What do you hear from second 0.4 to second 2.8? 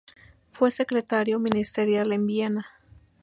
Fue secretario ministerial en Viena.